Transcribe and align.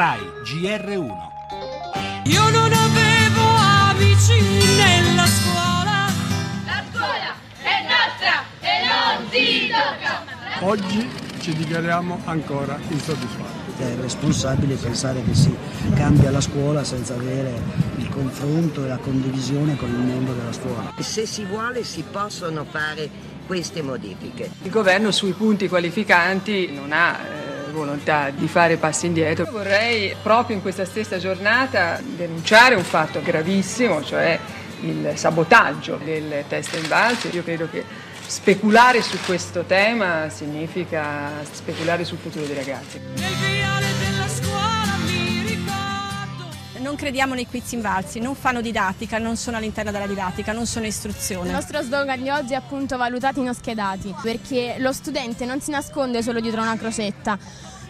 RAI 0.00 0.18
GR1. 0.44 1.12
Io 2.24 2.48
non 2.48 2.72
avevo 2.72 3.42
amici 3.90 4.40
nella 4.78 5.26
scuola. 5.26 6.06
La 6.64 6.82
scuola 6.90 7.34
è 7.60 7.84
nostra 7.84 8.44
e 8.60 8.72
non 8.88 9.28
si 9.30 9.68
tocca. 9.68 10.64
Oggi 10.64 11.06
ci 11.40 11.54
dichiariamo 11.54 12.22
ancora 12.24 12.78
insoddisfatti. 12.88 13.82
È 13.82 13.94
responsabile 14.00 14.76
pensare 14.76 15.22
che 15.22 15.34
si 15.34 15.54
cambia 15.94 16.30
la 16.30 16.40
scuola 16.40 16.82
senza 16.82 17.12
avere 17.12 17.52
il 17.96 18.08
confronto 18.08 18.82
e 18.82 18.88
la 18.88 18.96
condivisione 18.96 19.76
con 19.76 19.90
il 19.90 19.98
mondo 19.98 20.32
della 20.32 20.52
scuola. 20.52 20.94
Se 20.98 21.26
si 21.26 21.44
vuole 21.44 21.84
si 21.84 22.04
possono 22.10 22.64
fare 22.64 23.10
queste 23.46 23.82
modifiche. 23.82 24.50
Il 24.62 24.70
governo 24.70 25.10
sui 25.10 25.32
punti 25.32 25.68
qualificanti 25.68 26.70
non 26.72 26.90
ha 26.90 27.18
eh, 27.18 27.49
volontà 27.70 28.30
di 28.30 28.48
fare 28.48 28.76
passi 28.76 29.06
indietro. 29.06 29.46
Vorrei 29.50 30.14
proprio 30.22 30.56
in 30.56 30.62
questa 30.62 30.84
stessa 30.84 31.18
giornata 31.18 32.00
denunciare 32.02 32.74
un 32.74 32.84
fatto 32.84 33.20
gravissimo, 33.22 34.02
cioè 34.02 34.38
il 34.82 35.12
sabotaggio 35.14 35.98
del 36.02 36.44
test 36.48 36.74
invalsi. 36.76 37.30
Io 37.32 37.42
credo 37.42 37.68
che 37.70 37.84
speculare 38.26 39.02
su 39.02 39.18
questo 39.24 39.64
tema 39.64 40.28
significa 40.28 41.30
speculare 41.50 42.04
sul 42.04 42.18
futuro 42.18 42.44
dei 42.46 42.54
ragazzi. 42.54 44.09
Non 46.80 46.96
crediamo 46.96 47.34
nei 47.34 47.46
quiz 47.46 47.72
invalsi, 47.72 48.20
non 48.20 48.34
fanno 48.34 48.62
didattica, 48.62 49.18
non 49.18 49.36
sono 49.36 49.58
all'interno 49.58 49.90
della 49.90 50.06
didattica, 50.06 50.52
non 50.52 50.64
sono 50.64 50.86
istruzione. 50.86 51.48
Il 51.48 51.54
nostro 51.54 51.82
slogan 51.82 52.22
di 52.22 52.30
oggi 52.30 52.54
è 52.54 52.56
appunto 52.56 52.96
valutati 52.96 53.42
non 53.42 53.54
schedati, 53.54 54.14
perché 54.22 54.76
lo 54.78 54.90
studente 54.92 55.44
non 55.44 55.60
si 55.60 55.70
nasconde 55.70 56.22
solo 56.22 56.40
dietro 56.40 56.62
una 56.62 56.78
crosetta. 56.78 57.38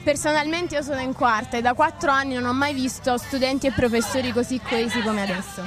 Personalmente 0.02 0.74
io 0.74 0.82
sono 0.82 1.00
in 1.00 1.12
quarta 1.12 1.56
e 1.56 1.60
da 1.60 1.74
quattro 1.74 2.10
anni 2.10 2.34
non 2.34 2.46
ho 2.46 2.52
mai 2.52 2.74
visto 2.74 3.16
studenti 3.16 3.68
e 3.68 3.70
professori 3.70 4.32
così 4.32 4.58
coesi 4.60 5.00
come 5.02 5.22
adesso. 5.22 5.62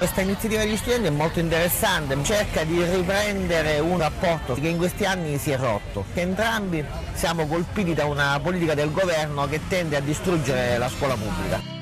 Questa 0.00 0.22
iniziativa 0.22 0.62
degli 0.62 0.78
studenti 0.78 1.08
è 1.08 1.10
molto 1.10 1.40
interessante, 1.40 2.16
cerca 2.24 2.64
di 2.64 2.82
riprendere 2.82 3.80
un 3.80 3.98
rapporto 3.98 4.54
che 4.54 4.68
in 4.68 4.78
questi 4.78 5.04
anni 5.04 5.36
si 5.36 5.50
è 5.50 5.58
rotto, 5.58 6.06
che 6.14 6.22
entrambi 6.22 6.82
siamo 7.12 7.46
colpiti 7.46 7.92
da 7.92 8.06
una 8.06 8.40
politica 8.42 8.72
del 8.72 8.90
governo 8.92 9.46
che 9.46 9.60
tende 9.68 9.96
a 9.96 10.00
distruggere 10.00 10.78
la 10.78 10.88
scuola 10.88 11.16
pubblica. 11.16 11.79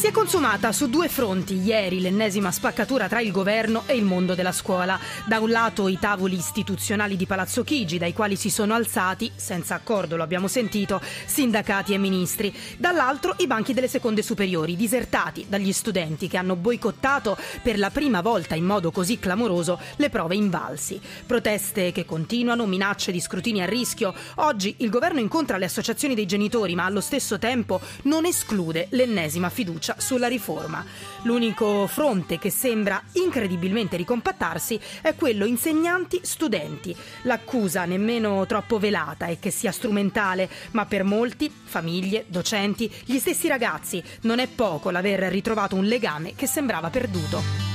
Si 0.00 0.06
è 0.06 0.12
consumata 0.12 0.72
su 0.72 0.88
due 0.88 1.10
fronti 1.10 1.60
ieri 1.60 2.00
l'ennesima 2.00 2.50
spaccatura 2.50 3.06
tra 3.06 3.20
il 3.20 3.30
governo 3.30 3.82
e 3.84 3.96
il 3.96 4.04
mondo 4.06 4.34
della 4.34 4.50
scuola. 4.50 4.98
Da 5.26 5.40
un 5.40 5.50
lato 5.50 5.88
i 5.88 5.98
tavoli 5.98 6.36
istituzionali 6.36 7.16
di 7.16 7.26
Palazzo 7.26 7.62
Chigi, 7.64 7.98
dai 7.98 8.14
quali 8.14 8.34
si 8.34 8.48
sono 8.48 8.72
alzati, 8.72 9.30
senza 9.36 9.74
accordo 9.74 10.16
lo 10.16 10.22
abbiamo 10.22 10.48
sentito, 10.48 11.02
sindacati 11.26 11.92
e 11.92 11.98
ministri. 11.98 12.50
Dall'altro 12.78 13.34
i 13.40 13.46
banchi 13.46 13.74
delle 13.74 13.88
seconde 13.88 14.22
superiori, 14.22 14.74
disertati 14.74 15.44
dagli 15.46 15.70
studenti 15.70 16.28
che 16.28 16.38
hanno 16.38 16.56
boicottato 16.56 17.36
per 17.60 17.78
la 17.78 17.90
prima 17.90 18.22
volta 18.22 18.54
in 18.54 18.64
modo 18.64 18.90
così 18.90 19.18
clamoroso 19.18 19.78
le 19.96 20.08
prove 20.08 20.34
invalsi. 20.34 20.98
Proteste 21.26 21.92
che 21.92 22.06
continuano, 22.06 22.64
minacce 22.64 23.12
di 23.12 23.20
scrutini 23.20 23.60
a 23.60 23.66
rischio. 23.66 24.14
Oggi 24.36 24.76
il 24.78 24.88
governo 24.88 25.20
incontra 25.20 25.58
le 25.58 25.66
associazioni 25.66 26.14
dei 26.14 26.24
genitori, 26.24 26.74
ma 26.74 26.86
allo 26.86 27.02
stesso 27.02 27.38
tempo 27.38 27.82
non 28.04 28.24
esclude 28.24 28.86
l'ennesima 28.92 29.50
fiducia 29.50 29.88
sulla 29.98 30.28
riforma. 30.28 30.84
L'unico 31.22 31.86
fronte 31.86 32.38
che 32.38 32.50
sembra 32.50 33.02
incredibilmente 33.12 33.96
ricompattarsi 33.96 34.80
è 35.00 35.14
quello 35.14 35.44
insegnanti-studenti. 35.44 36.96
L'accusa 37.22 37.84
nemmeno 37.84 38.46
troppo 38.46 38.78
velata 38.78 39.26
è 39.26 39.38
che 39.38 39.50
sia 39.50 39.72
strumentale, 39.72 40.48
ma 40.72 40.86
per 40.86 41.04
molti, 41.04 41.52
famiglie, 41.64 42.24
docenti, 42.28 42.92
gli 43.04 43.18
stessi 43.18 43.48
ragazzi, 43.48 44.02
non 44.22 44.38
è 44.38 44.48
poco 44.48 44.90
l'aver 44.90 45.20
ritrovato 45.30 45.76
un 45.76 45.84
legame 45.84 46.34
che 46.34 46.46
sembrava 46.46 46.90
perduto. 46.90 47.69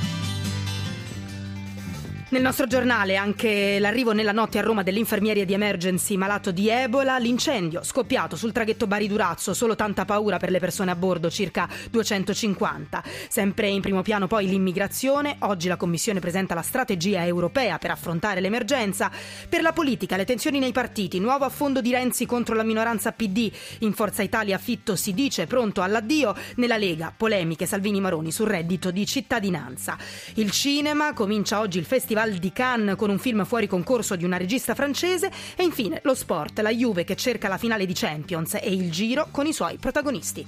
Nel 2.27 2.41
nostro 2.41 2.65
giornale 2.65 3.17
anche 3.17 3.77
l'arrivo 3.77 4.11
nella 4.11 4.31
notte 4.31 4.57
a 4.57 4.63
Roma 4.63 4.81
dell'infermiere 4.81 5.45
di 5.45 5.53
emergency 5.53 6.17
malato 6.17 6.49
di 6.49 6.67
Ebola, 6.69 7.19
l'incendio 7.19 7.83
scoppiato 7.83 8.35
sul 8.35 8.51
traghetto 8.51 8.87
Bari 8.87 9.07
Durazzo, 9.07 9.53
solo 9.53 9.75
tanta 9.75 10.05
paura 10.05 10.37
per 10.37 10.49
le 10.49 10.57
persone 10.57 10.89
a 10.89 10.95
bordo, 10.95 11.29
circa 11.29 11.69
250. 11.91 13.03
Sempre 13.29 13.67
in 13.67 13.79
primo 13.79 14.01
piano 14.01 14.25
poi 14.25 14.47
l'immigrazione, 14.47 15.35
oggi 15.41 15.67
la 15.67 15.77
Commissione 15.77 16.19
presenta 16.19 16.55
la 16.55 16.63
strategia 16.63 17.23
europea 17.23 17.77
per 17.77 17.91
affrontare 17.91 18.41
l'emergenza. 18.41 19.11
Per 19.47 19.61
la 19.61 19.71
politica 19.71 20.17
le 20.17 20.25
tensioni 20.25 20.57
nei 20.57 20.71
partiti, 20.71 21.19
nuovo 21.19 21.45
affondo 21.45 21.79
di 21.79 21.91
Renzi 21.91 22.25
contro 22.25 22.55
la 22.55 22.63
minoranza 22.63 23.11
PD, 23.11 23.51
in 23.81 23.93
Forza 23.93 24.23
Italia 24.23 24.57
Fitto 24.57 24.95
si 24.95 25.13
dice 25.13 25.45
pronto 25.45 25.83
all'addio, 25.83 26.35
nella 26.55 26.77
Lega 26.77 27.13
polemiche 27.15 27.67
Salvini 27.67 28.01
Maroni 28.01 28.31
sul 28.31 28.47
reddito 28.47 28.89
di 28.89 29.05
cittadinanza. 29.05 29.95
Il 30.33 30.49
cinema 30.49 31.13
comincia 31.13 31.59
oggi 31.59 31.77
il 31.77 31.85
Festival 32.15 32.39
di 32.39 32.53
Cannes 32.53 32.95
con 32.95 33.09
un 33.09 33.19
film 33.19 33.43
fuori 33.43 33.67
concorso 33.67 34.15
di 34.15 34.23
una 34.23 34.37
regista 34.37 34.73
francese 34.73 35.29
e 35.57 35.63
infine 35.63 35.99
lo 36.03 36.15
sport, 36.15 36.57
la 36.59 36.69
Juve 36.69 37.03
che 37.03 37.17
cerca 37.17 37.49
la 37.49 37.57
finale 37.57 37.85
di 37.85 37.93
Champions 37.93 38.53
e 38.53 38.71
il 38.71 38.89
Giro 38.89 39.27
con 39.31 39.45
i 39.45 39.51
suoi 39.51 39.75
protagonisti. 39.77 40.47